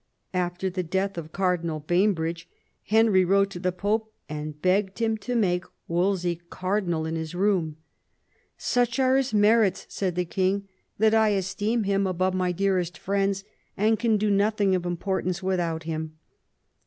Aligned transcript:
After 0.33 0.67
the 0.71 0.81
death 0.81 1.15
of 1.15 1.31
Car 1.31 1.59
dinal 1.59 1.79
Bainbridge 1.85 2.49
Henry 2.85 3.23
wrote 3.23 3.51
to 3.51 3.59
the 3.59 3.71
Pope 3.71 4.11
and 4.27 4.59
begged 4.59 4.97
him 4.97 5.15
to 5.19 5.35
make 5.35 5.63
Wolsey 5.87 6.41
cardinal 6.49 7.05
in 7.05 7.13
his 7.15 7.35
room." 7.35 7.77
Such 8.57 8.97
are 8.97 9.15
his 9.15 9.31
merits," 9.31 9.85
said 9.89 10.15
the 10.15 10.25
king," 10.25 10.67
that 10.97 11.13
I 11.13 11.29
esteem 11.29 11.83
him 11.83 12.07
above 12.07 12.33
D 12.33 12.39
34 12.39 12.39
THOMAS 12.39 12.47
WOLSEY 12.47 12.55
chap, 12.55 12.65
n 12.65 12.65
my 12.65 12.73
dearest 12.73 12.97
friends, 13.37 13.43
and 13.77 13.99
can 13.99 14.17
do 14.17 14.31
nothing 14.31 14.73
of 14.73 14.87
importance 14.87 15.43
without 15.43 15.83
him." 15.83 16.17